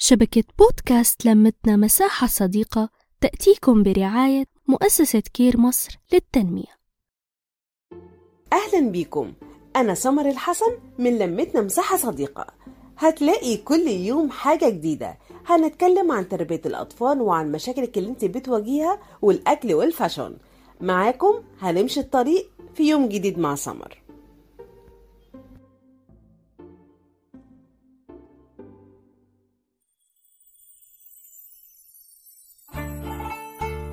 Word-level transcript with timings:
شبكة 0.00 0.44
بودكاست 0.58 1.24
لمتنا 1.26 1.76
مساحة 1.76 2.26
صديقة 2.26 2.88
تأتيكم 3.20 3.82
برعاية 3.82 4.44
مؤسسة 4.68 5.22
كير 5.34 5.56
مصر 5.60 5.98
للتنمية. 6.12 6.78
أهلا 8.52 8.90
بيكم 8.90 9.32
أنا 9.76 9.94
سمر 9.94 10.28
الحسن 10.28 10.78
من 10.98 11.18
لمتنا 11.18 11.60
مساحة 11.60 11.96
صديقة. 11.96 12.46
هتلاقي 12.98 13.56
كل 13.56 13.88
يوم 13.88 14.30
حاجة 14.30 14.68
جديدة. 14.68 15.18
هنتكلم 15.46 16.12
عن 16.12 16.28
تربية 16.28 16.60
الأطفال 16.66 17.20
وعن 17.22 17.52
مشاكلك 17.52 17.98
اللي 17.98 18.08
انت 18.10 18.24
بتواجهها 18.24 18.98
والأكل 19.22 19.74
وال 19.74 19.88
fashion 19.88 20.38
معاكم 20.80 21.42
هنمشي 21.60 22.00
الطريق 22.00 22.50
في 22.74 22.82
يوم 22.88 23.08
جديد 23.08 23.38
مع 23.38 23.54
سمر. 23.54 24.02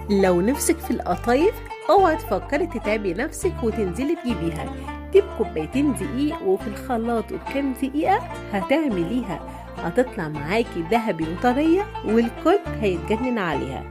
لو 0.10 0.42
نفسك 0.42 0.78
في 0.78 0.92
القطايف 0.92 1.56
اوعي 1.90 2.16
تفكري 2.16 2.68
تتعبي 2.68 3.14
نفسك 3.14 3.54
وتنزلي 3.64 4.16
تجيبيها. 4.16 4.66
جيب 5.14 5.24
كوبايتين 5.38 5.94
دقيق 5.94 6.42
وفي 6.44 6.68
الخلاط 6.68 7.32
وبكام 7.32 7.74
دقيقة 7.74 8.16
هتعمليها. 8.52 9.40
هتطلع 9.78 10.28
معاكي 10.28 10.84
ذهبي 10.92 11.26
وطرية 11.34 11.86
والكل 12.06 12.60
هيتجنن 12.82 13.38
عليها. 13.38 13.84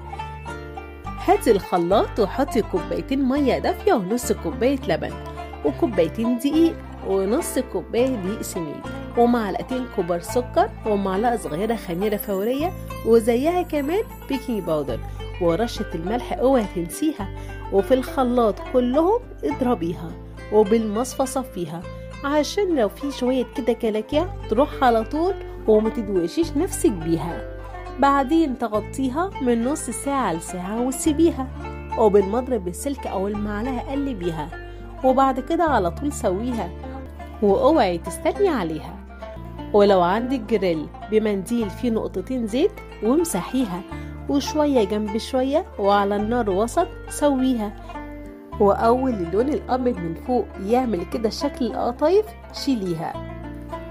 هاتي 1.27 1.51
الخلاط 1.51 2.21
وحطي 2.21 2.62
كوبايتين 2.62 3.29
مية 3.29 3.59
دافية 3.59 3.93
ونص 3.93 4.33
كوباية 4.33 4.79
لبن 4.89 5.12
وكوبايتين 5.65 6.39
دقيق 6.39 6.75
ونص 7.07 7.59
كوباية 7.59 8.17
دقيق 8.17 8.43
سميد 8.43 8.81
ومعلقتين 9.19 9.87
كبار 9.97 10.21
سكر 10.21 10.71
ومعلقة 10.87 11.37
صغيرة 11.37 11.75
خميرة 11.75 12.17
فورية 12.17 12.73
وزيها 13.07 13.62
كمان 13.62 14.03
بيكنج 14.29 14.62
باودر 14.62 14.99
ورشة 15.41 15.87
الملح 15.95 16.33
اوعي 16.33 16.64
تنسيها 16.75 17.28
وفي 17.72 17.95
الخلاط 17.95 18.55
كلهم 18.72 19.20
اضربيها 19.45 20.11
وبالمصفى 20.53 21.27
صفيها 21.27 21.81
عشان 22.25 22.75
لو 22.77 22.89
في 22.89 23.11
شوية 23.11 23.44
كده 23.56 23.72
كلاكيع 23.72 24.27
تروح 24.50 24.69
على 24.83 25.05
طول 25.05 25.34
وما 25.69 25.91
تدوشيش 25.91 26.56
نفسك 26.56 26.91
بيها. 26.92 27.55
بعدين 28.00 28.59
تغطيها 28.59 29.31
من 29.42 29.64
نص 29.64 29.91
ساعة 29.91 30.33
لساعة 30.33 30.83
وتسيبيها 30.86 31.47
وبالمضرب 31.98 32.69
السلك 32.69 33.06
أو 33.06 33.28
المعلقة 33.28 33.78
قلبيها 33.91 34.48
وبعد 35.05 35.41
كده 35.41 35.64
على 35.64 35.91
طول 35.91 36.12
سويها 36.12 36.70
وأوعي 37.42 37.98
تستني 37.98 38.48
عليها. 38.48 38.97
ولو 39.72 40.00
عندك 40.03 40.41
جريل 40.41 40.87
بمنديل 41.11 41.70
فيه 41.70 41.91
نقطتين 41.91 42.47
زيت 42.47 42.72
وامسحيها 43.03 43.81
وشوية 44.28 44.84
جنب 44.84 45.19
شوية 45.19 45.64
وعلى 45.78 46.17
النار 46.17 46.50
وسط 46.50 46.89
سويها. 47.08 47.72
وأول 48.61 49.11
اللون 49.14 49.48
الأبيض 49.48 49.97
من 49.98 50.14
فوق 50.14 50.47
يعمل 50.66 51.05
كده 51.05 51.31
شكل 51.31 51.66
القطايف 51.66 52.27
شيليها. 52.53 53.12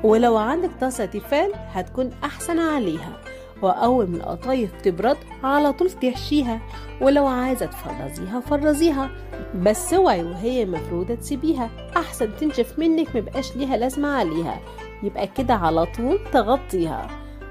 ولو 0.03 0.37
عندك 0.37 0.69
طاسة 0.81 1.05
تيفال 1.05 1.51
هتكون 1.55 2.09
أحسن 2.23 2.59
عليها. 2.59 3.17
وأول 3.61 4.07
ما 4.09 4.17
القطايف 4.17 4.81
تبرد 4.81 5.17
على 5.43 5.73
طول 5.73 5.91
تحشيها. 5.91 6.61
ولو 7.01 7.27
عايزة 7.27 7.65
تفرزيها 7.65 8.39
فرزيها. 8.39 9.09
بس 9.55 9.93
اوعي 9.93 10.23
وهي 10.23 10.65
مفرودة 10.65 11.15
تسيبيها. 11.15 11.69
أحسن 11.97 12.29
تنشف 12.39 12.79
منك 12.79 13.15
مبقاش 13.15 13.55
ليها 13.55 13.77
لازمة 13.77 14.07
عليها. 14.07 14.59
يبقى 15.03 15.27
كده 15.27 15.53
على 15.53 15.85
طول 15.85 16.19
تغطيها. 16.31 17.07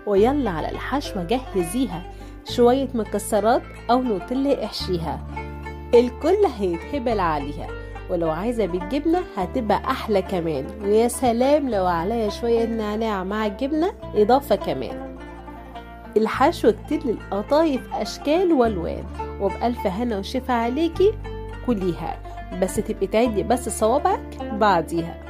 ويلا 0.06 0.50
على 0.50 0.70
الحشوة 0.70 1.24
جهزيها. 1.24 2.02
شوية 2.45 2.89
مكسرات 2.95 3.62
أو 3.91 4.03
نوتيلا 4.03 4.65
احشيها 4.65 5.27
الكل 5.95 6.47
هيتهبل 6.59 7.21
عليها 7.21 7.67
ولو 8.11 8.31
عايزة 8.31 8.67
بالجبنة 8.67 9.23
هتبقى 9.36 9.77
أحلى 9.77 10.23
كمان. 10.23 10.67
ويا 10.83 11.08
سلام 11.08 11.70
لو 11.70 11.86
عليها 11.86 12.29
شوية 12.29 12.67
نعناع 12.67 13.25
مع 13.25 13.47
الجبنة 13.47 13.92
إضافة 14.14 14.57
كمان. 14.57 15.17
الحشو 16.17 16.73
كتير 16.73 17.07
للقطايف 17.07 17.95
أشكال 17.95 18.52
وألوان. 18.52 19.05
وبألف 19.41 19.86
هنا 19.86 20.19
وشفا 20.19 20.55
عليكي 20.55 21.13
كليها. 21.67 22.23
بس 22.63 22.77
تبقي 22.77 23.07
تعدي 23.07 23.42
بس 23.42 23.69
صوابعك 23.69 24.39
بعديها. 24.52 25.23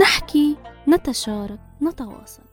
نحكي 0.00 0.56
نتشارك 0.88 1.58
نتواصل. 1.82 2.49